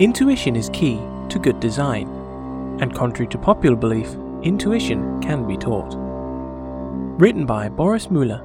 Intuition 0.00 0.56
is 0.56 0.70
key 0.70 0.96
to 1.28 1.38
good 1.38 1.60
design, 1.60 2.08
and 2.80 2.92
contrary 2.92 3.28
to 3.28 3.38
popular 3.38 3.76
belief, 3.76 4.08
intuition 4.42 5.22
can 5.22 5.46
be 5.46 5.56
taught. 5.56 5.94
Written 7.16 7.46
by 7.46 7.68
Boris 7.68 8.08
Müller. 8.08 8.42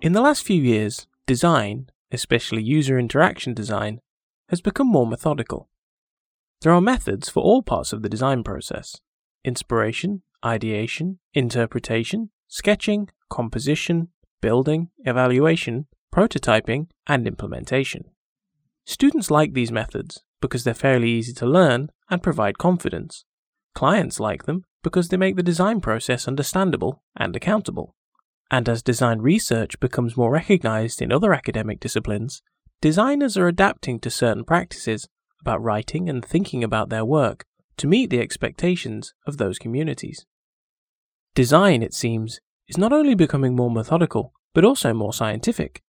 In 0.00 0.12
the 0.12 0.20
last 0.20 0.44
few 0.44 0.62
years, 0.62 1.08
design, 1.26 1.90
especially 2.12 2.62
user 2.62 2.96
interaction 3.00 3.52
design, 3.52 4.00
has 4.48 4.60
become 4.60 4.86
more 4.86 5.08
methodical. 5.08 5.68
There 6.60 6.72
are 6.72 6.80
methods 6.80 7.28
for 7.28 7.42
all 7.42 7.62
parts 7.62 7.92
of 7.92 8.02
the 8.02 8.08
design 8.08 8.44
process 8.44 9.00
inspiration, 9.44 10.22
ideation, 10.44 11.18
interpretation, 11.34 12.30
sketching, 12.46 13.08
composition, 13.28 14.10
building, 14.40 14.90
evaluation, 15.04 15.86
prototyping, 16.14 16.86
and 17.08 17.26
implementation. 17.26 18.04
Students 18.84 19.30
like 19.30 19.52
these 19.52 19.72
methods 19.72 20.22
because 20.40 20.64
they're 20.64 20.74
fairly 20.74 21.10
easy 21.10 21.32
to 21.34 21.46
learn 21.46 21.90
and 22.10 22.22
provide 22.22 22.58
confidence. 22.58 23.24
Clients 23.74 24.20
like 24.20 24.44
them 24.44 24.64
because 24.82 25.08
they 25.08 25.16
make 25.16 25.36
the 25.36 25.42
design 25.42 25.80
process 25.80 26.26
understandable 26.26 27.02
and 27.16 27.34
accountable. 27.36 27.94
And 28.50 28.68
as 28.68 28.82
design 28.82 29.20
research 29.20 29.80
becomes 29.80 30.16
more 30.16 30.30
recognized 30.32 31.00
in 31.00 31.12
other 31.12 31.32
academic 31.32 31.80
disciplines, 31.80 32.42
designers 32.80 33.36
are 33.38 33.48
adapting 33.48 33.98
to 34.00 34.10
certain 34.10 34.44
practices 34.44 35.08
about 35.40 35.62
writing 35.62 36.08
and 36.08 36.24
thinking 36.24 36.62
about 36.62 36.90
their 36.90 37.04
work 37.04 37.44
to 37.78 37.86
meet 37.86 38.10
the 38.10 38.20
expectations 38.20 39.14
of 39.26 39.38
those 39.38 39.58
communities. 39.58 40.26
Design, 41.34 41.82
it 41.82 41.94
seems, 41.94 42.40
is 42.68 42.76
not 42.76 42.92
only 42.92 43.14
becoming 43.14 43.56
more 43.56 43.70
methodical, 43.70 44.34
but 44.52 44.64
also 44.64 44.92
more 44.92 45.14
scientific. 45.14 45.82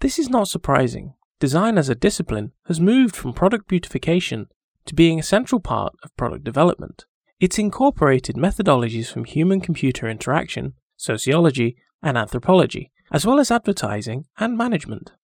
This 0.00 0.18
is 0.18 0.28
not 0.28 0.48
surprising. 0.48 1.14
Design 1.42 1.76
as 1.76 1.88
a 1.88 1.96
discipline 1.96 2.52
has 2.68 2.78
moved 2.78 3.16
from 3.16 3.32
product 3.32 3.66
beautification 3.66 4.46
to 4.86 4.94
being 4.94 5.18
a 5.18 5.24
central 5.24 5.60
part 5.60 5.92
of 6.04 6.16
product 6.16 6.44
development. 6.44 7.04
It's 7.40 7.58
incorporated 7.58 8.36
methodologies 8.36 9.10
from 9.12 9.24
human 9.24 9.60
computer 9.60 10.08
interaction, 10.08 10.74
sociology, 10.96 11.74
and 12.00 12.16
anthropology, 12.16 12.92
as 13.10 13.26
well 13.26 13.40
as 13.40 13.50
advertising 13.50 14.26
and 14.38 14.56
management. 14.56 15.14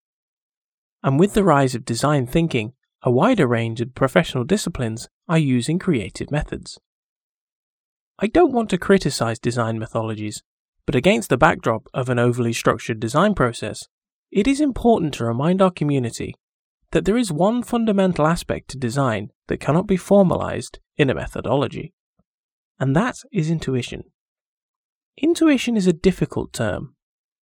And 1.04 1.20
with 1.20 1.34
the 1.34 1.44
rise 1.44 1.76
of 1.76 1.84
design 1.84 2.26
thinking, 2.26 2.72
a 3.04 3.12
wider 3.12 3.46
range 3.46 3.80
of 3.80 3.94
professional 3.94 4.42
disciplines 4.42 5.08
are 5.28 5.38
using 5.38 5.78
creative 5.78 6.32
methods. 6.32 6.80
I 8.18 8.26
don't 8.26 8.52
want 8.52 8.70
to 8.70 8.76
criticize 8.76 9.38
design 9.38 9.78
methodologies, 9.78 10.42
but 10.84 10.96
against 10.96 11.28
the 11.28 11.38
backdrop 11.38 11.86
of 11.94 12.08
an 12.08 12.18
overly 12.18 12.52
structured 12.52 12.98
design 12.98 13.36
process, 13.36 13.86
it 14.30 14.46
is 14.46 14.60
important 14.60 15.14
to 15.14 15.24
remind 15.24 15.62
our 15.62 15.70
community 15.70 16.34
that 16.90 17.04
there 17.04 17.16
is 17.16 17.32
one 17.32 17.62
fundamental 17.62 18.26
aspect 18.26 18.68
to 18.68 18.78
design 18.78 19.30
that 19.48 19.60
cannot 19.60 19.86
be 19.86 19.96
formalized 19.96 20.78
in 20.96 21.10
a 21.10 21.14
methodology, 21.14 21.92
and 22.78 22.94
that 22.96 23.16
is 23.32 23.50
intuition. 23.50 24.04
Intuition 25.16 25.76
is 25.76 25.86
a 25.86 25.92
difficult 25.92 26.52
term. 26.52 26.94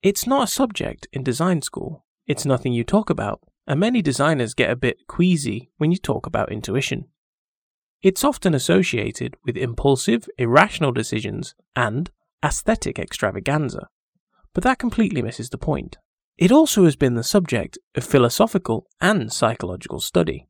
It's 0.03 0.27
not 0.27 0.45
a 0.45 0.53
subject 0.53 1.09
in 1.13 1.23
design 1.23 1.63
school. 1.63 2.05
It's 2.27 2.47
nothing 2.47 2.73
you 2.73 2.85
talk 2.85 3.11
about, 3.11 3.41
and 3.67 3.81
many 3.81 4.03
designers 4.03 4.55
get 4.55 4.71
a 4.71 4.77
bit 4.77 5.07
queasy 5.07 5.71
when 5.77 5.91
you 5.91 5.99
talk 5.99 6.27
about 6.27 6.53
intuition. 6.53 7.07
It's 8.03 8.25
often 8.25 8.55
associated 8.55 9.37
with 9.45 9.57
impulsive, 9.57 10.29
irrational 10.39 10.93
decisions 10.93 11.55
and 11.75 12.11
aesthetic 12.45 12.99
extravaganza, 12.99 13.89
but 14.55 14.65
that 14.65 14.79
completely 14.79 15.23
misses 15.23 15.51
the 15.51 15.59
point. 15.59 15.97
It 16.39 16.53
also 16.53 16.85
has 16.85 16.97
been 16.97 17.15
the 17.15 17.25
subject 17.25 17.79
of 17.95 18.05
philosophical 18.05 18.87
and 19.01 19.33
psychological 19.33 20.01
study, 20.01 20.49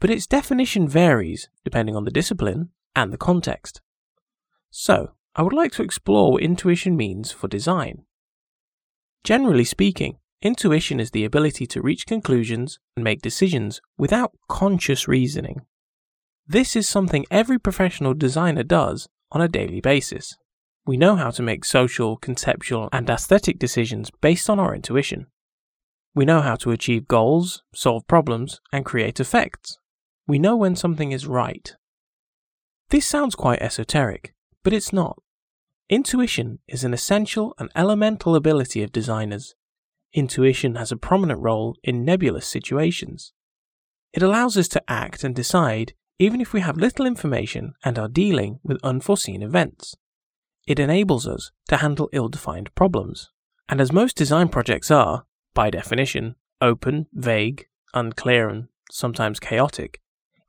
but 0.00 0.10
its 0.10 0.26
definition 0.26 0.86
varies 0.86 1.48
depending 1.64 1.96
on 1.96 2.04
the 2.04 2.12
discipline 2.12 2.70
and 2.94 3.12
the 3.12 3.18
context. 3.18 3.80
So, 4.70 5.12
I 5.34 5.42
would 5.42 5.52
like 5.52 5.72
to 5.72 5.82
explore 5.82 6.32
what 6.32 6.42
intuition 6.42 6.96
means 6.96 7.32
for 7.32 7.48
design. 7.48 8.04
Generally 9.24 9.64
speaking, 9.64 10.18
intuition 10.42 11.00
is 11.00 11.10
the 11.10 11.24
ability 11.24 11.66
to 11.68 11.82
reach 11.82 12.06
conclusions 12.06 12.78
and 12.94 13.02
make 13.02 13.20
decisions 13.20 13.80
without 13.98 14.32
conscious 14.48 15.08
reasoning. 15.08 15.62
This 16.46 16.76
is 16.76 16.88
something 16.88 17.24
every 17.32 17.58
professional 17.58 18.14
designer 18.14 18.62
does 18.62 19.08
on 19.32 19.40
a 19.40 19.48
daily 19.48 19.80
basis. 19.80 20.36
We 20.86 20.98
know 20.98 21.16
how 21.16 21.30
to 21.30 21.42
make 21.42 21.64
social, 21.64 22.16
conceptual, 22.18 22.90
and 22.92 23.08
aesthetic 23.08 23.58
decisions 23.58 24.10
based 24.20 24.50
on 24.50 24.60
our 24.60 24.74
intuition. 24.74 25.26
We 26.14 26.26
know 26.26 26.42
how 26.42 26.56
to 26.56 26.72
achieve 26.72 27.08
goals, 27.08 27.62
solve 27.74 28.06
problems, 28.06 28.60
and 28.70 28.84
create 28.84 29.18
effects. 29.18 29.78
We 30.26 30.38
know 30.38 30.56
when 30.56 30.76
something 30.76 31.10
is 31.10 31.26
right. 31.26 31.74
This 32.90 33.06
sounds 33.06 33.34
quite 33.34 33.62
esoteric, 33.62 34.34
but 34.62 34.74
it's 34.74 34.92
not. 34.92 35.16
Intuition 35.88 36.58
is 36.68 36.84
an 36.84 36.94
essential 36.94 37.54
and 37.58 37.70
elemental 37.74 38.36
ability 38.36 38.82
of 38.82 38.92
designers. 38.92 39.54
Intuition 40.12 40.76
has 40.76 40.92
a 40.92 40.96
prominent 40.96 41.40
role 41.40 41.76
in 41.82 42.04
nebulous 42.04 42.46
situations. 42.46 43.32
It 44.12 44.22
allows 44.22 44.56
us 44.56 44.68
to 44.68 44.82
act 44.86 45.24
and 45.24 45.34
decide 45.34 45.94
even 46.18 46.40
if 46.40 46.52
we 46.52 46.60
have 46.60 46.76
little 46.76 47.06
information 47.06 47.72
and 47.84 47.98
are 47.98 48.08
dealing 48.08 48.60
with 48.62 48.78
unforeseen 48.84 49.42
events. 49.42 49.96
It 50.66 50.78
enables 50.78 51.26
us 51.26 51.50
to 51.68 51.78
handle 51.78 52.08
ill 52.12 52.28
defined 52.28 52.74
problems. 52.74 53.30
And 53.68 53.80
as 53.80 53.92
most 53.92 54.16
design 54.16 54.48
projects 54.48 54.90
are, 54.90 55.26
by 55.54 55.70
definition, 55.70 56.36
open, 56.60 57.06
vague, 57.12 57.66
unclear, 57.92 58.48
and 58.48 58.68
sometimes 58.90 59.40
chaotic, 59.40 60.00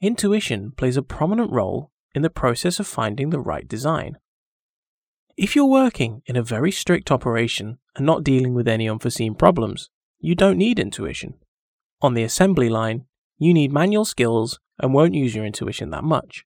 intuition 0.01 0.71
plays 0.71 0.97
a 0.97 1.01
prominent 1.01 1.51
role 1.51 1.91
in 2.13 2.21
the 2.21 2.29
process 2.29 2.79
of 2.79 2.87
finding 2.87 3.29
the 3.29 3.39
right 3.39 3.67
design. 3.67 4.17
If 5.37 5.55
you're 5.55 5.65
working 5.65 6.21
in 6.25 6.37
a 6.37 6.43
very 6.43 6.71
strict 6.71 7.11
operation 7.11 7.77
and 7.95 8.05
not 8.05 8.23
dealing 8.23 8.53
with 8.53 8.69
any 8.69 8.89
unforeseen 8.89 9.35
problems, 9.35 9.89
you 10.19 10.33
don't 10.33 10.57
need 10.57 10.79
intuition. 10.79 11.35
On 12.01 12.13
the 12.13 12.23
assembly 12.23 12.69
line, 12.69 13.05
you 13.37 13.53
need 13.53 13.71
manual 13.71 14.05
skills 14.05 14.59
and 14.79 14.93
won't 14.93 15.13
use 15.13 15.35
your 15.35 15.45
intuition 15.45 15.89
that 15.89 16.05
much. 16.05 16.45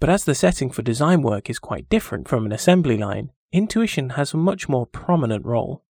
But 0.00 0.10
as 0.10 0.24
the 0.24 0.34
setting 0.34 0.70
for 0.70 0.82
design 0.82 1.22
work 1.22 1.48
is 1.48 1.58
quite 1.58 1.88
different 1.88 2.28
from 2.28 2.46
an 2.46 2.52
assembly 2.52 2.96
line, 2.96 3.30
intuition 3.52 4.10
has 4.10 4.34
a 4.34 4.36
much 4.36 4.68
more 4.68 4.86
prominent 4.86 5.44
role. 5.44 5.84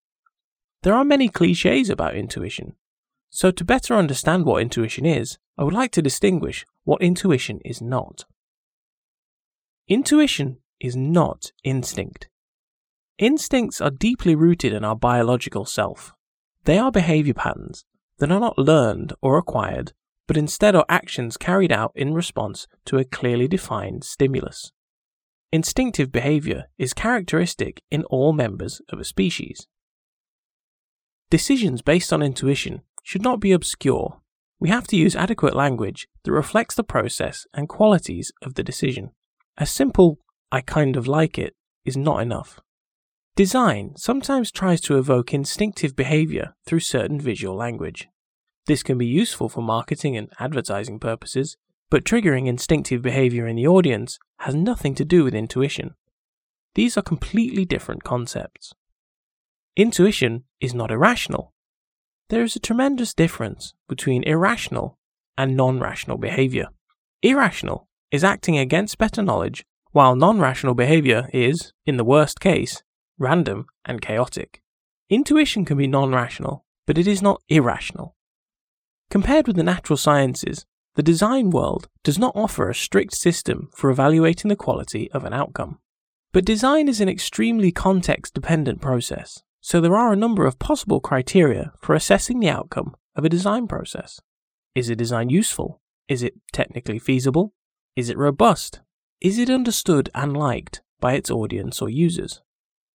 There 0.84 0.94
are 0.94 1.06
many 1.06 1.30
cliches 1.30 1.90
about 1.90 2.16
intuition, 2.16 2.76
so 3.36 3.50
to 3.50 3.66
better 3.66 3.96
understand 3.96 4.46
what 4.46 4.62
intuition 4.62 5.08
is, 5.08 5.40
I 5.58 5.64
would 5.64 5.74
like 5.74 5.92
to 5.94 6.04
distinguish 6.04 6.68
what 6.84 7.02
intuition 7.02 7.62
is 7.66 7.82
not. 7.82 8.26
Intuition 9.88 10.60
is 10.80 10.96
not 10.96 11.52
instinct. 11.64 12.30
Instincts 13.18 13.82
are 13.82 13.90
deeply 13.90 14.36
rooted 14.36 14.72
in 14.72 14.86
our 14.86 14.96
biological 14.96 15.66
self. 15.66 16.14
They 16.66 16.78
are 16.78 16.92
behavior 16.92 17.34
patterns 17.34 17.86
that 18.20 18.32
are 18.32 18.40
not 18.40 18.60
learned 18.60 19.14
or 19.20 19.40
acquired, 19.40 19.94
but 20.28 20.38
instead 20.38 20.76
are 20.76 20.86
actions 20.90 21.38
carried 21.38 21.72
out 21.72 21.92
in 21.96 22.14
response 22.14 22.68
to 22.86 22.98
a 22.98 23.04
clearly 23.04 23.48
defined 23.48 24.04
stimulus. 24.04 24.72
Instinctive 25.52 26.12
behavior 26.12 26.66
is 26.78 26.94
characteristic 26.94 27.82
in 27.92 28.04
all 28.06 28.34
members 28.34 28.82
of 28.90 29.00
a 29.00 29.04
species. 29.04 29.68
Decisions 31.30 31.82
based 31.82 32.12
on 32.12 32.24
intuition 32.24 32.82
should 33.04 33.22
not 33.22 33.40
be 33.40 33.52
obscure. 33.52 34.22
We 34.60 34.70
have 34.70 34.88
to 34.88 34.96
use 34.96 35.16
adequate 35.16 35.56
language 35.56 36.08
that 36.24 36.32
reflects 36.32 36.76
the 36.76 36.84
process 36.84 37.46
and 37.54 37.68
qualities 37.68 38.32
of 38.42 38.56
the 38.56 38.64
decision. 38.64 39.12
A 39.58 39.66
simple, 39.66 40.20
I 40.52 40.62
kind 40.62 40.96
of 40.96 41.08
like 41.08 41.38
it, 41.38 41.54
is 41.86 41.98
not 41.98 42.22
enough. 42.22 42.60
Design 43.36 43.94
sometimes 43.98 44.52
tries 44.52 44.80
to 44.82 44.98
evoke 44.98 45.34
instinctive 45.34 45.96
behavior 45.96 46.56
through 46.66 46.80
certain 46.82 47.20
visual 47.20 47.56
language. 47.56 48.08
This 48.66 48.84
can 48.84 48.98
be 48.98 49.06
useful 49.06 49.50
for 49.50 49.62
marketing 49.62 50.16
and 50.16 50.32
advertising 50.40 51.00
purposes, 51.00 51.58
but 51.90 52.06
triggering 52.06 52.48
instinctive 52.48 53.02
behavior 53.02 53.48
in 53.48 53.58
the 53.58 53.68
audience 53.68 54.20
has 54.40 54.56
nothing 54.56 54.96
to 54.96 55.06
do 55.06 55.24
with 55.24 55.36
intuition. 55.36 55.96
These 56.76 56.98
are 56.98 57.04
completely 57.04 57.66
different 57.66 58.04
concepts. 58.04 58.74
Intuition 59.76 60.46
is 60.60 60.74
not 60.74 60.92
irrational. 60.92 61.54
There 62.30 62.44
is 62.44 62.56
a 62.56 62.60
tremendous 62.60 63.14
difference 63.14 63.74
between 63.88 64.24
irrational 64.24 64.98
and 65.38 65.58
non 65.58 65.80
rational 65.80 66.18
behavior. 66.18 66.70
Irrational 67.22 67.88
is 68.12 68.24
acting 68.24 68.58
against 68.58 68.98
better 68.98 69.22
knowledge, 69.22 69.66
while 69.92 70.16
non 70.16 70.40
rational 70.40 70.74
behavior 70.74 71.30
is, 71.34 71.74
in 71.86 71.98
the 71.98 72.04
worst 72.04 72.40
case, 72.40 72.82
random 73.20 73.66
and 73.86 74.02
chaotic. 74.02 74.62
Intuition 75.10 75.66
can 75.66 75.78
be 75.78 75.88
non 75.88 76.12
rational, 76.12 76.66
but 76.88 76.98
it 76.98 77.08
is 77.08 77.22
not 77.22 77.42
irrational. 77.50 78.16
Compared 79.14 79.46
with 79.46 79.58
the 79.58 79.62
natural 79.62 79.96
sciences, 79.96 80.66
the 80.96 81.04
design 81.04 81.52
world 81.52 81.88
does 82.04 82.18
not 82.18 82.36
offer 82.36 82.68
a 82.68 82.74
strict 82.74 83.14
system 83.14 83.70
for 83.72 83.92
evaluating 83.92 84.50
the 84.50 84.56
quality 84.56 85.12
of 85.12 85.24
an 85.24 85.34
outcome. 85.34 85.78
But 86.32 86.46
design 86.46 86.90
is 86.90 87.00
an 87.00 87.08
extremely 87.08 87.72
context 87.72 88.34
dependent 88.34 88.82
process, 88.82 89.44
so 89.62 89.80
there 89.80 89.96
are 89.96 90.12
a 90.12 90.16
number 90.16 90.48
of 90.48 90.58
possible 90.58 91.00
criteria 91.00 91.74
for 91.80 91.94
assessing 91.94 92.40
the 92.40 92.50
outcome 92.50 92.96
of 93.16 93.24
a 93.24 93.30
design 93.30 93.68
process. 93.68 94.20
Is 94.74 94.90
a 94.90 94.96
design 94.96 95.30
useful? 95.30 95.80
Is 96.08 96.24
it 96.24 96.34
technically 96.52 96.98
feasible? 96.98 97.54
Is 97.96 98.10
it 98.10 98.18
robust? 98.18 98.82
Is 99.22 99.38
it 99.38 99.48
understood 99.48 100.10
and 100.16 100.36
liked 100.36 100.82
by 101.00 101.14
its 101.14 101.30
audience 101.30 101.84
or 101.84 101.88
users? 101.88 102.42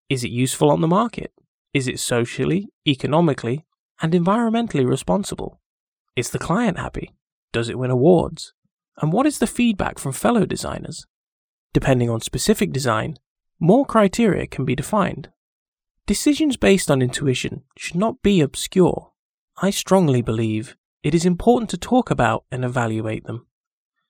Is 0.09 0.23
it 0.23 0.31
useful 0.31 0.71
on 0.71 0.81
the 0.81 0.87
market? 0.87 1.31
Is 1.75 1.87
it 1.87 1.99
socially, 1.99 2.69
economically, 2.87 3.67
and 4.01 4.13
environmentally 4.13 4.83
responsible? 4.83 5.61
Is 6.17 6.31
the 6.31 6.39
client 6.39 6.79
happy? 6.79 7.13
Does 7.53 7.69
it 7.69 7.77
win 7.77 7.91
awards? 7.91 8.51
And 8.99 9.13
what 9.13 9.27
is 9.27 9.37
the 9.37 9.45
feedback 9.45 9.99
from 9.99 10.13
fellow 10.13 10.47
designers? 10.47 11.05
Depending 11.73 12.09
on 12.09 12.21
specific 12.21 12.73
design, 12.73 13.19
more 13.59 13.85
criteria 13.85 14.47
can 14.47 14.65
be 14.65 14.75
defined. 14.75 15.29
Decisions 16.07 16.57
based 16.57 16.89
on 16.89 17.03
intuition 17.03 17.65
should 17.77 17.97
not 17.97 18.23
be 18.23 18.41
obscure. 18.41 19.11
I 19.61 19.69
strongly 19.69 20.23
believe 20.23 20.75
it 21.03 21.13
is 21.13 21.23
important 21.23 21.69
to 21.69 21.77
talk 21.77 22.09
about 22.09 22.45
and 22.51 22.65
evaluate 22.65 23.25
them. 23.25 23.45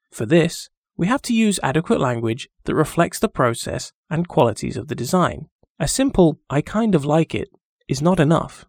For 0.09 0.25
this, 0.25 0.69
we 0.95 1.07
have 1.07 1.21
to 1.23 1.33
use 1.33 1.59
adequate 1.61 1.99
language 1.99 2.47
that 2.63 2.73
reflects 2.73 3.19
the 3.19 3.27
process 3.27 3.91
and 4.09 4.29
qualities 4.29 4.77
of 4.77 4.87
the 4.87 4.95
design. 4.95 5.49
A 5.77 5.89
simple, 5.89 6.39
I 6.49 6.61
kind 6.61 6.95
of 6.95 7.03
like 7.03 7.35
it, 7.35 7.49
is 7.89 8.01
not 8.01 8.21
enough. 8.21 8.63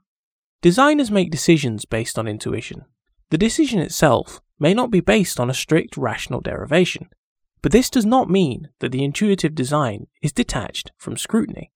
Designers 0.61 1.13
make 1.13 1.31
decisions 1.31 1.85
based 1.85 2.19
on 2.19 2.27
intuition. 2.27 2.85
The 3.31 3.39
decision 3.39 3.81
itself 3.81 4.41
may 4.59 4.75
not 4.75 4.91
be 4.91 5.01
based 5.01 5.39
on 5.39 5.51
a 5.51 5.55
strict 5.55 5.97
rational 5.97 6.41
derivation, 6.41 7.09
but 7.61 7.73
this 7.73 7.91
does 7.91 8.07
not 8.07 8.31
mean 8.31 8.69
that 8.81 8.93
the 8.93 9.05
intuitive 9.05 9.55
design 9.55 10.07
is 10.23 10.33
detached 10.33 10.93
from 10.97 11.17
scrutiny. 11.17 11.73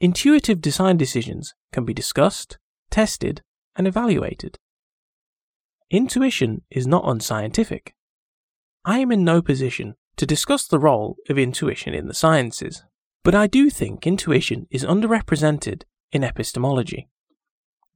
Intuitive 0.00 0.60
design 0.60 0.96
decisions 0.96 1.54
can 1.72 1.84
be 1.84 1.94
discussed, 1.94 2.58
tested, 2.90 3.42
and 3.76 3.86
evaluated. 3.86 4.58
Intuition 5.90 6.62
is 6.70 6.86
not 6.86 7.04
unscientific. 7.06 7.94
I 8.84 8.98
am 8.98 9.12
in 9.12 9.24
no 9.24 9.42
position 9.42 9.94
to 10.16 10.26
discuss 10.26 10.66
the 10.66 10.78
role 10.78 11.16
of 11.28 11.38
intuition 11.38 11.94
in 11.94 12.06
the 12.06 12.14
sciences, 12.14 12.84
but 13.22 13.34
I 13.34 13.46
do 13.46 13.70
think 13.70 14.06
intuition 14.06 14.66
is 14.70 14.84
underrepresented 14.84 15.82
in 16.12 16.24
epistemology. 16.24 17.08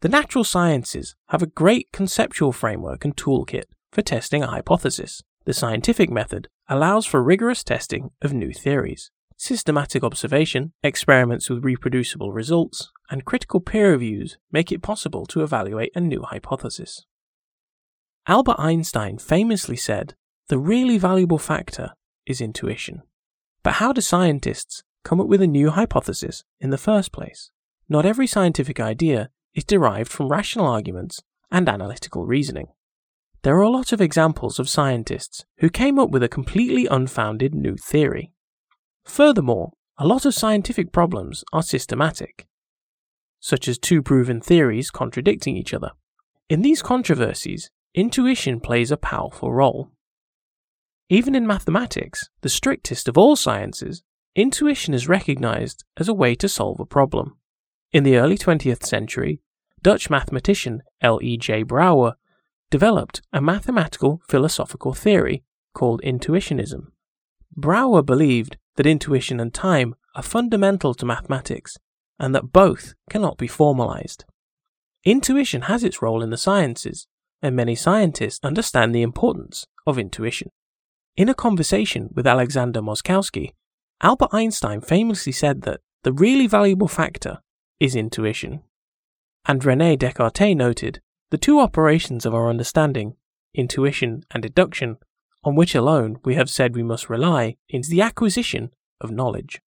The 0.01 0.09
natural 0.09 0.45
sciences 0.45 1.17
have 1.31 1.43
a 1.43 1.47
great 1.47 1.91
conceptual 1.93 2.53
framework 2.53 3.05
and 3.05 3.17
toolkit 3.17 3.65
for 3.91 4.01
testing 4.01 4.45
a 4.45 4.47
hypothesis. 4.47 5.25
The 5.45 5.53
scientific 5.53 6.09
method 6.09 6.47
allows 6.69 7.05
for 7.05 7.21
rigorous 7.21 7.65
testing 7.65 8.11
of 8.23 8.33
new 8.33 8.53
theories. 8.53 9.11
Systematic 9.37 10.05
observation, 10.05 10.73
experiments 10.85 11.51
with 11.51 11.65
reproducible 11.65 12.31
results, 12.33 12.93
and 13.11 13.25
critical 13.25 13.59
peer 13.59 13.91
reviews 13.91 14.39
make 14.53 14.71
it 14.71 14.83
possible 14.83 15.27
to 15.27 15.43
evaluate 15.43 15.91
a 15.97 16.01
new 16.01 16.23
hypothesis. 16.23 17.05
Albert 18.29 18.57
Einstein 18.59 19.19
famously 19.19 19.77
said, 19.77 20.15
The 20.47 20.59
really 20.59 20.99
valuable 20.99 21.39
factor 21.39 21.95
is 22.25 22.41
intuition. 22.41 23.03
But 23.65 23.75
how 23.75 23.93
do 23.93 24.01
scientists 24.01 24.85
come 25.03 25.21
up 25.21 25.27
with 25.27 25.43
a 25.43 25.49
new 25.49 25.71
hypothesis 25.71 26.45
in 26.61 26.71
the 26.71 26.79
first 26.79 27.11
place? 27.11 27.51
Not 27.89 28.07
every 28.07 28.29
scientific 28.29 28.79
idea 28.79 29.31
is 29.59 29.65
derived 29.65 30.11
from 30.11 30.29
rational 30.29 30.67
arguments 30.67 31.21
and 31.51 31.69
analytical 31.69 32.25
reasoning. 32.25 32.69
There 33.43 33.57
are 33.57 33.63
a 33.63 33.71
lot 33.71 33.93
of 33.93 34.01
examples 34.01 34.61
of 34.61 34.69
scientists 34.69 35.45
who 35.59 35.69
came 35.69 35.99
up 35.99 36.11
with 36.11 36.23
a 36.23 36.29
completely 36.29 36.87
unfounded 36.87 37.55
new 37.55 37.77
theory. 37.77 38.33
Furthermore, 39.05 39.73
a 39.99 40.07
lot 40.07 40.25
of 40.25 40.35
scientific 40.35 40.93
problems 40.93 41.43
are 41.53 41.63
systematic, 41.63 42.47
such 43.41 43.67
as 43.67 43.79
two 43.79 44.01
proven 44.01 44.41
theories 44.41 44.91
contradicting 44.91 45.57
each 45.57 45.75
other. 45.75 45.91
In 46.49 46.63
these 46.63 46.81
controversies, 46.81 47.69
intuition 47.95 48.61
plays 48.61 48.93
a 48.93 48.97
powerful 48.97 49.53
role. 49.53 49.91
Even 51.09 51.35
in 51.35 51.47
mathematics, 51.47 52.29
the 52.43 52.49
strictest 52.49 53.09
of 53.09 53.19
all 53.19 53.35
sciences, 53.35 54.05
intuition 54.37 54.95
is 54.95 55.09
recognized 55.09 55.85
as 55.97 56.09
a 56.09 56.15
way 56.15 56.37
to 56.37 56.49
solve 56.49 56.79
a 56.79 56.87
problem. 56.87 57.39
In 57.91 58.05
the 58.05 58.17
early 58.19 58.37
20th 58.37 58.85
century, 58.85 59.41
Dutch 59.83 60.11
mathematician 60.11 60.83
L. 61.01 61.21
E. 61.23 61.37
J. 61.37 61.63
Brouwer 61.63 62.15
developed 62.71 63.23
a 63.33 63.41
mathematical 63.41 64.21
philosophical 64.29 64.93
theory 64.93 65.43
called 65.75 66.03
intuitionism. 66.03 66.89
Brouwer 67.57 68.03
believed 68.03 68.57
that 68.77 68.87
intuition 68.87 69.41
and 69.41 69.53
time 69.53 69.95
are 70.15 70.23
fundamental 70.23 70.95
to 70.95 71.07
mathematics 71.07 71.79
and 72.19 72.35
that 72.35 72.53
both 72.53 72.95
cannot 73.09 73.39
be 73.39 73.47
formalized. 73.47 74.25
Intuition 75.05 75.63
has 75.63 75.85
its 75.85 76.03
role 76.03 76.23
in 76.23 76.31
the 76.31 76.37
sciences, 76.37 77.07
and 77.41 77.55
many 77.55 77.75
scientists 77.75 78.41
understand 78.43 78.95
the 78.95 79.03
importance 79.03 79.67
of 79.87 79.99
intuition. 79.99 80.51
In 81.17 81.29
a 81.29 81.35
conversation 81.35 82.11
with 82.15 82.27
Alexander 82.27 82.81
Moszkowski, 82.81 83.53
Albert 84.01 84.31
Einstein 84.33 84.81
famously 84.81 85.33
said 85.33 85.63
that 85.63 85.81
the 86.03 86.13
really 86.13 86.47
valuable 86.47 86.89
factor 86.89 87.39
is 87.81 87.97
intuition. 87.97 88.63
And 89.49 89.65
Rene 89.65 89.97
Descartes 89.97 90.55
noted 90.55 91.01
the 91.31 91.39
two 91.39 91.59
operations 91.59 92.27
of 92.27 92.35
our 92.35 92.51
understanding, 92.51 93.17
intuition 93.55 94.25
and 94.31 94.43
deduction, 94.43 94.99
on 95.43 95.55
which 95.55 95.75
alone 95.75 96.19
we 96.23 96.35
have 96.35 96.51
said 96.51 96.77
we 96.77 96.83
must 96.83 97.09
rely, 97.09 97.57
is 97.71 97.89
the 97.89 98.03
acquisition 98.03 98.75
of 99.01 99.11
knowledge. 99.11 99.63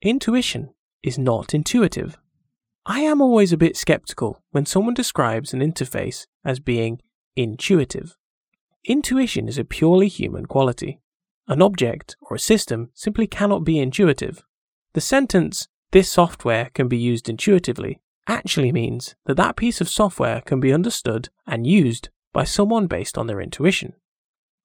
Intuition 0.00 0.72
is 1.02 1.18
not 1.18 1.52
intuitive. 1.52 2.16
I 2.86 3.00
am 3.00 3.20
always 3.20 3.52
a 3.52 3.56
bit 3.56 3.76
skeptical 3.76 4.42
when 4.50 4.66
someone 4.66 4.94
describes 4.94 5.52
an 5.52 5.60
interface 5.60 6.26
as 6.44 6.60
being 6.60 7.00
intuitive. 7.34 8.16
Intuition 8.84 9.48
is 9.48 9.58
a 9.58 9.64
purely 9.64 10.06
human 10.08 10.46
quality. 10.46 11.00
An 11.48 11.60
object 11.60 12.16
or 12.20 12.36
a 12.36 12.40
system 12.40 12.90
simply 12.94 13.26
cannot 13.26 13.64
be 13.64 13.80
intuitive. 13.80 14.44
The 14.92 15.00
sentence, 15.00 15.66
this 15.90 16.10
software 16.10 16.70
can 16.74 16.86
be 16.86 16.98
used 16.98 17.28
intuitively, 17.28 18.00
actually 18.26 18.72
means 18.72 19.14
that 19.26 19.36
that 19.36 19.56
piece 19.56 19.80
of 19.80 19.88
software 19.88 20.40
can 20.40 20.60
be 20.60 20.72
understood 20.72 21.28
and 21.46 21.66
used 21.66 22.08
by 22.32 22.44
someone 22.44 22.86
based 22.86 23.16
on 23.16 23.26
their 23.26 23.40
intuition. 23.40 23.94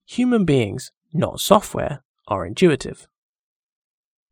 Human 0.06 0.46
beings, 0.46 0.92
not 1.14 1.40
software, 1.40 2.04
are 2.28 2.46
intuitive. 2.46 3.08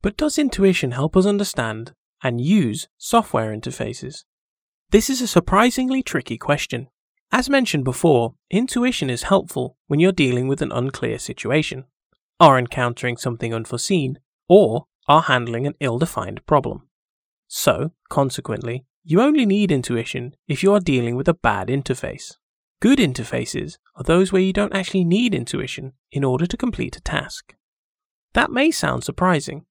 But 0.02 0.18
does 0.18 0.38
intuition 0.38 0.92
help 0.92 1.18
us 1.18 1.26
understand 1.26 1.94
and 2.24 2.42
use 2.42 2.88
software 2.98 3.56
interfaces? 3.56 4.24
This 4.90 5.10
is 5.10 5.22
a 5.22 5.28
surprisingly 5.28 6.02
tricky 6.02 6.38
question. 6.38 6.88
As 7.32 7.50
mentioned 7.50 7.84
before, 7.84 8.36
intuition 8.50 9.10
is 9.10 9.24
helpful 9.24 9.78
when 9.88 10.00
you're 10.00 10.12
dealing 10.14 10.48
with 10.48 10.62
an 10.62 10.72
unclear 10.72 11.20
situation, 11.20 11.84
are 12.40 12.58
encountering 12.58 13.18
something 13.18 13.54
unforeseen, 13.54 14.20
or 14.48 14.86
are 15.08 15.24
handling 15.24 15.68
an 15.68 15.76
ill 15.80 16.00
defined 16.00 16.46
problem. 16.46 16.88
So, 17.48 17.92
consequently, 18.10 18.86
you 19.10 19.22
only 19.22 19.46
need 19.46 19.72
intuition 19.72 20.36
if 20.50 20.62
you 20.62 20.74
are 20.74 20.82
dealing 20.82 21.16
with 21.16 21.30
a 21.30 21.34
bad 21.34 21.70
interface. 21.70 22.36
Good 22.82 23.00
interfaces 23.00 23.78
are 23.96 24.04
those 24.04 24.34
where 24.34 24.42
you 24.42 24.52
don't 24.52 24.76
actually 24.76 25.06
need 25.06 25.34
intuition 25.34 25.94
in 26.12 26.26
order 26.26 26.46
to 26.46 26.58
complete 26.58 26.98
a 26.98 27.00
task. 27.00 27.56
That 28.34 28.52
may 28.52 28.70
sound 28.70 29.06
surprising, 29.06 29.66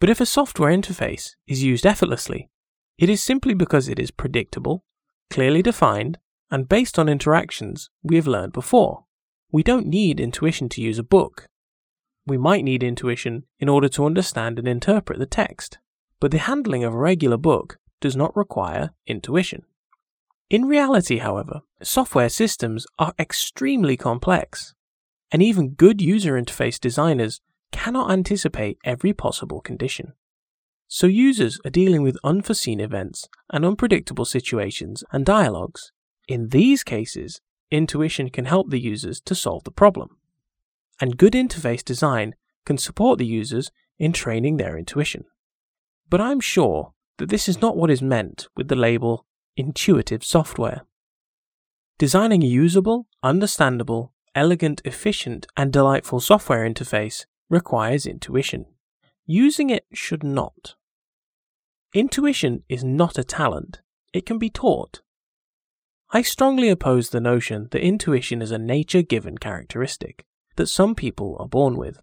but 0.00 0.10
if 0.10 0.20
a 0.20 0.26
software 0.26 0.76
interface 0.76 1.36
is 1.46 1.62
used 1.62 1.86
effortlessly, 1.86 2.50
it 2.98 3.08
is 3.08 3.22
simply 3.22 3.54
because 3.54 3.88
it 3.88 4.00
is 4.00 4.10
predictable, 4.10 4.82
clearly 5.30 5.62
defined, 5.62 6.18
and 6.50 6.68
based 6.68 6.98
on 6.98 7.08
interactions 7.08 7.90
we 8.02 8.16
have 8.16 8.26
learned 8.26 8.52
before. 8.52 9.04
We 9.52 9.62
don't 9.62 9.86
need 9.86 10.18
intuition 10.18 10.68
to 10.70 10.82
use 10.82 10.98
a 10.98 11.04
book. 11.04 11.46
We 12.26 12.38
might 12.38 12.64
need 12.64 12.82
intuition 12.82 13.44
in 13.60 13.68
order 13.68 13.88
to 13.90 14.04
understand 14.04 14.58
and 14.58 14.66
interpret 14.66 15.20
the 15.20 15.26
text, 15.26 15.78
but 16.18 16.32
the 16.32 16.38
handling 16.38 16.82
of 16.82 16.92
a 16.92 16.98
regular 16.98 17.36
book 17.36 17.78
does 18.00 18.16
not 18.16 18.36
require 18.36 18.90
intuition. 19.06 19.62
In 20.48 20.64
reality, 20.64 21.18
however, 21.18 21.60
software 21.82 22.28
systems 22.28 22.86
are 22.98 23.14
extremely 23.18 23.96
complex, 23.96 24.74
and 25.30 25.42
even 25.42 25.70
good 25.74 26.00
user 26.00 26.32
interface 26.34 26.80
designers 26.80 27.40
cannot 27.70 28.10
anticipate 28.10 28.78
every 28.84 29.12
possible 29.12 29.60
condition. 29.60 30.14
So 30.88 31.06
users 31.06 31.60
are 31.64 31.70
dealing 31.70 32.02
with 32.02 32.18
unforeseen 32.24 32.80
events 32.80 33.28
and 33.52 33.64
unpredictable 33.64 34.24
situations 34.24 35.04
and 35.12 35.24
dialogues. 35.24 35.92
In 36.26 36.48
these 36.48 36.82
cases, 36.82 37.40
intuition 37.70 38.28
can 38.28 38.46
help 38.46 38.70
the 38.70 38.80
users 38.80 39.20
to 39.20 39.36
solve 39.36 39.62
the 39.62 39.70
problem. 39.70 40.16
And 41.00 41.16
good 41.16 41.34
interface 41.34 41.84
design 41.84 42.34
can 42.64 42.76
support 42.76 43.18
the 43.18 43.26
users 43.26 43.70
in 44.00 44.12
training 44.12 44.56
their 44.56 44.76
intuition. 44.76 45.26
But 46.08 46.20
I'm 46.20 46.40
sure 46.40 46.92
that 47.20 47.28
this 47.28 47.50
is 47.50 47.60
not 47.60 47.76
what 47.76 47.90
is 47.90 48.00
meant 48.00 48.48
with 48.56 48.68
the 48.68 48.74
label 48.74 49.26
intuitive 49.54 50.24
software. 50.24 50.86
Designing 51.98 52.42
a 52.42 52.46
usable, 52.46 53.08
understandable, 53.22 54.14
elegant, 54.34 54.80
efficient, 54.86 55.46
and 55.54 55.70
delightful 55.70 56.18
software 56.20 56.66
interface 56.66 57.26
requires 57.50 58.06
intuition. 58.06 58.64
Using 59.26 59.68
it 59.68 59.84
should 59.92 60.24
not. 60.24 60.76
Intuition 61.92 62.62
is 62.70 62.82
not 62.82 63.18
a 63.18 63.24
talent, 63.24 63.82
it 64.14 64.24
can 64.24 64.38
be 64.38 64.48
taught. 64.48 65.02
I 66.12 66.22
strongly 66.22 66.70
oppose 66.70 67.10
the 67.10 67.20
notion 67.20 67.68
that 67.70 67.84
intuition 67.84 68.40
is 68.40 68.50
a 68.50 68.58
nature 68.58 69.02
given 69.02 69.36
characteristic 69.36 70.24
that 70.56 70.68
some 70.68 70.94
people 70.94 71.36
are 71.38 71.48
born 71.48 71.76
with. 71.76 72.00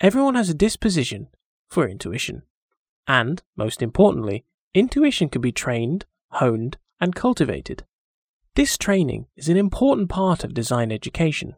Everyone 0.00 0.34
has 0.34 0.48
a 0.48 0.54
disposition 0.54 1.28
for 1.68 1.86
intuition. 1.86 2.42
And, 3.06 3.42
most 3.56 3.82
importantly, 3.82 4.44
intuition 4.74 5.28
can 5.28 5.40
be 5.40 5.52
trained, 5.52 6.06
honed, 6.32 6.78
and 7.00 7.14
cultivated. 7.14 7.84
This 8.54 8.76
training 8.78 9.26
is 9.36 9.48
an 9.48 9.56
important 9.56 10.08
part 10.08 10.42
of 10.42 10.54
design 10.54 10.90
education. 10.90 11.54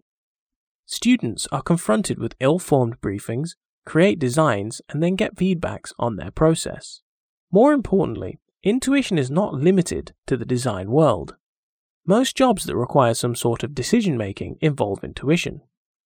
Students 0.84 1.46
are 1.52 1.62
confronted 1.62 2.18
with 2.18 2.34
ill 2.40 2.58
formed 2.58 3.00
briefings, 3.00 3.50
create 3.86 4.18
designs, 4.18 4.82
and 4.88 5.02
then 5.02 5.16
get 5.16 5.36
feedbacks 5.36 5.92
on 5.98 6.16
their 6.16 6.30
process. 6.30 7.00
More 7.50 7.72
importantly, 7.72 8.38
intuition 8.62 9.16
is 9.16 9.30
not 9.30 9.54
limited 9.54 10.12
to 10.26 10.36
the 10.36 10.44
design 10.44 10.90
world. 10.90 11.36
Most 12.04 12.36
jobs 12.36 12.64
that 12.64 12.76
require 12.76 13.14
some 13.14 13.34
sort 13.34 13.62
of 13.62 13.74
decision 13.74 14.16
making 14.16 14.58
involve 14.60 15.04
intuition. 15.04 15.62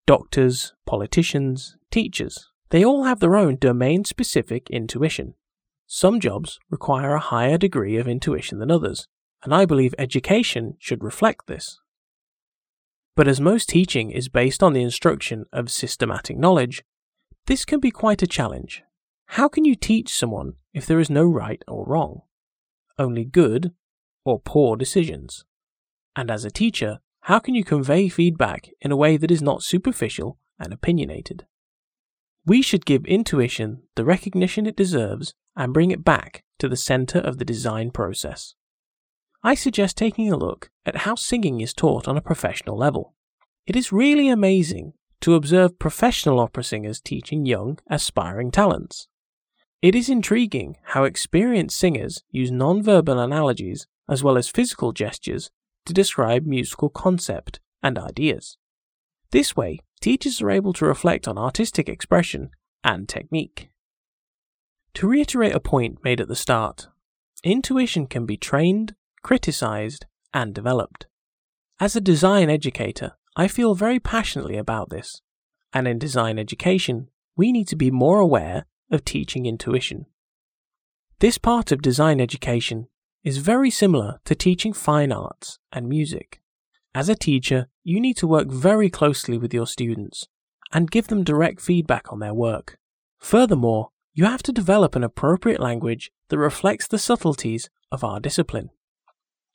Doctors, 0.06 0.74
politicians, 0.86 1.78
teachers, 1.90 2.51
they 2.72 2.84
all 2.84 3.04
have 3.04 3.20
their 3.20 3.36
own 3.36 3.58
domain 3.58 4.04
specific 4.06 4.70
intuition. 4.70 5.36
Some 5.88 6.20
jobs 6.22 6.58
require 6.70 7.14
a 7.14 7.20
higher 7.20 7.58
degree 7.58 7.98
of 7.98 8.08
intuition 8.08 8.60
than 8.60 8.72
others, 8.72 9.08
and 9.44 9.54
I 9.54 9.66
believe 9.66 9.94
education 9.98 10.78
should 10.80 11.04
reflect 11.04 11.48
this. 11.48 11.80
But 13.16 13.28
as 13.28 13.42
most 13.42 13.68
teaching 13.68 14.10
is 14.10 14.30
based 14.30 14.64
on 14.64 14.72
the 14.72 14.82
instruction 14.82 15.46
of 15.52 15.70
systematic 15.70 16.38
knowledge, 16.38 16.84
this 17.46 17.66
can 17.66 17.82
be 17.82 17.92
quite 17.92 18.22
a 18.22 18.28
challenge. 18.28 18.84
How 19.26 19.50
can 19.50 19.66
you 19.66 19.76
teach 19.76 20.16
someone 20.16 20.54
if 20.74 20.86
there 20.86 21.00
is 21.00 21.10
no 21.10 21.26
right 21.26 21.62
or 21.68 21.86
wrong? 21.86 22.22
Only 22.98 23.26
good 23.26 23.74
or 24.24 24.40
poor 24.40 24.78
decisions. 24.78 25.44
And 26.16 26.32
as 26.32 26.46
a 26.46 26.52
teacher, 26.52 27.00
how 27.22 27.40
can 27.40 27.54
you 27.54 27.66
convey 27.66 28.08
feedback 28.08 28.70
in 28.80 28.92
a 28.92 28.98
way 28.98 29.18
that 29.18 29.32
is 29.32 29.42
not 29.42 29.62
superficial 29.62 30.38
and 30.58 30.72
opinionated? 30.72 31.46
We 32.46 32.62
should 32.62 32.86
give 32.86 33.06
intuition 33.06 33.84
the 33.96 34.06
recognition 34.06 34.66
it 34.66 34.76
deserves 34.76 35.36
and 35.56 35.74
bring 35.74 35.92
it 35.92 36.04
back 36.04 36.44
to 36.60 36.68
the 36.68 36.78
center 36.78 37.20
of 37.20 37.38
the 37.38 37.46
design 37.46 37.92
process. 37.92 38.56
I 39.44 39.56
suggest 39.56 39.98
taking 39.98 40.32
a 40.32 40.38
look 40.38 40.70
at 40.86 40.98
how 40.98 41.16
singing 41.16 41.62
is 41.62 41.74
taught 41.74 42.08
on 42.08 42.18
a 42.18 42.22
professional 42.22 42.78
level. 42.78 43.14
It 43.68 43.76
is 43.76 43.92
really 43.92 44.28
amazing 44.28 44.94
to 45.22 45.36
observe 45.36 45.78
professional 45.80 46.40
opera 46.40 46.64
singers 46.64 47.00
teaching 47.00 47.46
young, 47.46 47.78
aspiring 47.88 48.52
talents. 48.52 49.08
It 49.82 49.96
is 49.96 50.10
intriguing 50.10 50.78
how 50.84 51.04
experienced 51.04 51.78
singers 51.78 52.24
use 52.30 52.52
non-verbal 52.52 53.20
analogies 53.20 53.88
as 54.10 54.24
well 54.24 54.38
as 54.38 54.48
physical 54.48 54.92
gestures 54.92 55.52
to 55.86 55.94
describe 55.94 56.46
musical 56.46 56.90
concept 56.90 57.60
and 57.82 57.98
ideas. 57.98 58.58
This 59.32 59.56
way, 59.56 59.80
teachers 60.02 60.42
are 60.42 60.52
able 60.52 60.74
to 60.74 60.86
reflect 60.86 61.28
on 61.28 61.38
artistic 61.38 61.88
expression 61.88 62.52
and 62.84 63.08
technique. 63.08 63.70
To 64.96 65.08
reiterate 65.08 65.56
a 65.56 65.60
point 65.60 66.04
made 66.04 66.20
at 66.20 66.28
the 66.28 66.36
start, 66.36 66.88
intuition 67.44 68.08
can 68.08 68.26
be 68.26 68.38
trained, 68.38 68.96
criticized, 69.24 70.06
and 70.34 70.54
developed. 70.54 71.08
As 71.80 71.96
a 71.96 72.02
design 72.02 72.50
educator, 72.50 73.14
I 73.36 73.48
feel 73.48 73.74
very 73.74 74.00
passionately 74.00 74.58
about 74.58 74.90
this, 74.90 75.22
and 75.72 75.88
in 75.88 75.98
design 75.98 76.38
education, 76.38 77.10
we 77.38 77.54
need 77.54 77.68
to 77.70 77.78
be 77.78 77.90
more 77.90 78.20
aware 78.20 78.66
of 78.92 79.06
teaching 79.06 79.46
intuition. 79.46 80.06
This 81.20 81.38
part 81.38 81.72
of 81.72 81.82
design 81.82 82.20
education 82.20 82.88
is 83.24 83.38
very 83.38 83.70
similar 83.70 84.20
to 84.26 84.36
teaching 84.36 84.74
fine 84.74 85.12
arts 85.12 85.60
and 85.72 85.88
music. 85.88 86.41
As 86.94 87.08
a 87.08 87.16
teacher, 87.16 87.68
you 87.84 88.02
need 88.02 88.18
to 88.18 88.28
work 88.28 88.50
very 88.50 88.90
closely 88.90 89.38
with 89.38 89.54
your 89.54 89.66
students 89.66 90.28
and 90.74 90.92
give 90.92 91.08
them 91.08 91.24
direct 91.24 91.62
feedback 91.62 92.12
on 92.12 92.20
their 92.20 92.34
work. 92.34 92.78
Furthermore, 93.18 93.90
you 94.14 94.26
have 94.26 94.44
to 94.44 94.52
develop 94.52 94.96
an 94.96 95.04
appropriate 95.04 95.62
language 95.62 96.12
that 96.28 96.38
reflects 96.38 96.88
the 96.88 97.00
subtleties 97.00 97.70
of 97.92 98.04
our 98.04 98.20
discipline. 98.20 98.72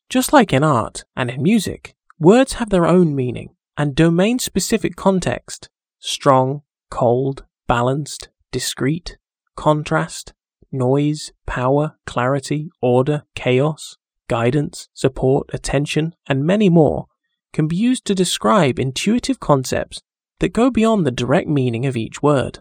Just 0.09 0.33
like 0.33 0.53
in 0.53 0.65
art 0.65 1.05
and 1.15 1.31
in 1.31 1.43
music, 1.43 1.95
words 2.19 2.55
have 2.55 2.71
their 2.71 2.87
own 2.87 3.15
meaning 3.15 3.55
and 3.77 3.95
domain 3.95 4.39
specific 4.39 4.97
context 4.97 5.69
strong, 5.99 6.63
cold, 6.91 7.45
balanced, 7.67 8.29
discrete, 8.51 9.19
contrast, 9.57 10.33
noise, 10.73 11.33
power, 11.47 11.97
clarity, 12.07 12.71
order, 12.81 13.25
chaos, 13.35 13.99
guidance, 14.29 14.89
support, 14.95 15.51
attention, 15.53 16.15
and 16.29 16.45
many 16.45 16.71
more 16.71 17.09
can 17.57 17.67
be 17.67 17.75
used 17.75 18.05
to 18.05 18.15
describe 18.15 18.79
intuitive 18.79 19.41
concepts 19.41 20.03
that 20.41 20.53
go 20.53 20.71
beyond 20.71 21.07
the 21.07 21.11
direct 21.11 21.49
meaning 21.49 21.87
of 21.87 21.97
each 21.97 22.23
word. 22.23 22.59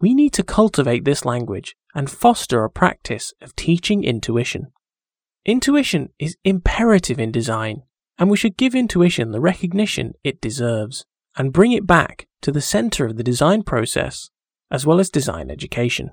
We 0.00 0.14
need 0.14 0.32
to 0.32 0.42
cultivate 0.42 1.04
this 1.04 1.24
language 1.24 1.76
and 1.94 2.10
foster 2.10 2.64
a 2.64 2.68
practice 2.68 3.32
of 3.40 3.54
teaching 3.54 4.02
intuition. 4.02 4.72
Intuition 5.44 6.08
is 6.18 6.36
imperative 6.42 7.20
in 7.20 7.30
design, 7.30 7.82
and 8.18 8.28
we 8.28 8.36
should 8.36 8.56
give 8.56 8.74
intuition 8.74 9.30
the 9.30 9.40
recognition 9.40 10.14
it 10.24 10.40
deserves 10.40 11.04
and 11.36 11.52
bring 11.52 11.70
it 11.70 11.86
back 11.86 12.26
to 12.42 12.50
the 12.50 12.60
center 12.60 13.06
of 13.06 13.16
the 13.16 13.22
design 13.22 13.62
process 13.62 14.30
as 14.72 14.84
well 14.84 14.98
as 14.98 15.08
design 15.08 15.52
education. 15.52 16.10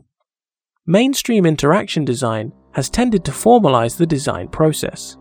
Mainstream 0.86 1.48
interaction 1.48 2.06
design 2.06 2.54
has 2.74 2.92
tended 2.92 3.26
to 3.26 3.32
formalize 3.32 3.98
the 3.98 4.06
design 4.06 4.50
process, 4.50 5.18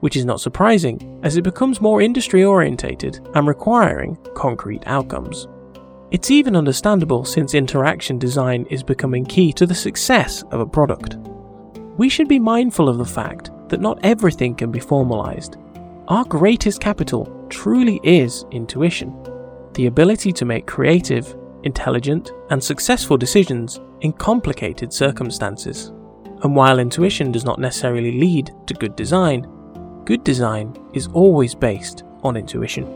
which 0.00 0.16
is 0.16 0.24
not 0.24 0.40
surprising 0.40 1.20
as 1.22 1.36
it 1.36 1.42
becomes 1.42 1.80
more 1.80 2.00
industry 2.00 2.44
orientated 2.44 3.26
and 3.34 3.46
requiring 3.46 4.16
concrete 4.34 4.82
outcomes. 4.86 5.48
It's 6.10 6.30
even 6.30 6.56
understandable 6.56 7.24
since 7.24 7.54
interaction 7.54 8.18
design 8.18 8.66
is 8.70 8.82
becoming 8.82 9.26
key 9.26 9.52
to 9.54 9.66
the 9.66 9.74
success 9.74 10.42
of 10.50 10.60
a 10.60 10.66
product. 10.66 11.16
We 11.98 12.08
should 12.08 12.28
be 12.28 12.38
mindful 12.38 12.88
of 12.88 12.96
the 12.96 13.04
fact 13.04 13.50
that 13.68 13.80
not 13.80 13.98
everything 14.02 14.54
can 14.54 14.70
be 14.70 14.80
formalized. 14.80 15.56
Our 16.08 16.24
greatest 16.24 16.80
capital 16.80 17.46
truly 17.50 18.00
is 18.02 18.46
intuition, 18.50 19.14
the 19.74 19.86
ability 19.86 20.32
to 20.32 20.44
make 20.46 20.66
creative, 20.66 21.36
intelligent, 21.64 22.30
and 22.50 22.62
successful 22.62 23.18
decisions 23.18 23.80
in 24.00 24.12
complicated 24.12 24.92
circumstances. 24.92 25.92
And 26.42 26.54
while 26.56 26.78
intuition 26.78 27.32
does 27.32 27.44
not 27.44 27.58
necessarily 27.58 28.18
lead 28.18 28.52
to 28.66 28.74
good 28.74 28.96
design, 28.96 29.46
good 30.08 30.24
design 30.24 30.74
is 30.94 31.06
always 31.08 31.54
based 31.54 32.02
on 32.22 32.34
intuition. 32.34 32.86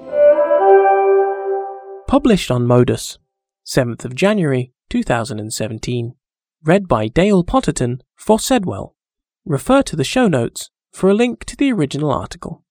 Published 2.08 2.50
on 2.50 2.66
Modus, 2.66 3.18
7th 3.66 4.06
of 4.06 4.14
January 4.14 4.72
2017. 4.88 6.14
Read 6.64 6.88
by 6.88 7.08
Dale 7.08 7.44
Potterton 7.44 8.00
for 8.16 8.38
Sedwell. 8.38 8.94
Refer 9.44 9.82
to 9.82 9.94
the 9.94 10.04
show 10.04 10.26
notes 10.26 10.70
for 10.90 11.10
a 11.10 11.14
link 11.14 11.44
to 11.44 11.54
the 11.54 11.70
original 11.70 12.10
article. 12.10 12.64